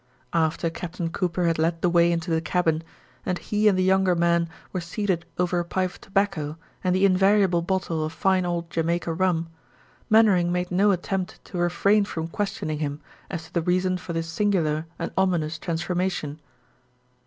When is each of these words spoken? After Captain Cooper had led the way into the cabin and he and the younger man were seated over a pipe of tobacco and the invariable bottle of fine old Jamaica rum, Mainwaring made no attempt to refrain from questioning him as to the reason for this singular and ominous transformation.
After 0.33 0.71
Captain 0.71 1.11
Cooper 1.11 1.43
had 1.45 1.59
led 1.59 1.83
the 1.83 1.87
way 1.87 2.11
into 2.11 2.31
the 2.31 2.41
cabin 2.41 2.81
and 3.23 3.37
he 3.37 3.67
and 3.67 3.77
the 3.77 3.83
younger 3.83 4.15
man 4.15 4.49
were 4.73 4.81
seated 4.81 5.27
over 5.37 5.59
a 5.59 5.63
pipe 5.63 5.91
of 5.91 6.01
tobacco 6.01 6.57
and 6.83 6.95
the 6.95 7.05
invariable 7.05 7.61
bottle 7.61 8.03
of 8.03 8.11
fine 8.11 8.43
old 8.43 8.71
Jamaica 8.71 9.13
rum, 9.13 9.49
Mainwaring 10.09 10.51
made 10.51 10.71
no 10.71 10.89
attempt 10.89 11.45
to 11.45 11.59
refrain 11.59 12.03
from 12.05 12.27
questioning 12.29 12.79
him 12.79 12.99
as 13.29 13.43
to 13.43 13.53
the 13.53 13.61
reason 13.61 13.95
for 13.95 14.13
this 14.13 14.27
singular 14.27 14.87
and 14.97 15.11
ominous 15.15 15.59
transformation. 15.59 16.39